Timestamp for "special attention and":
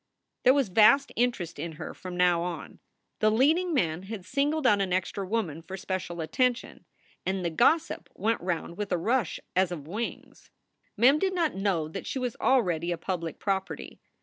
5.77-7.45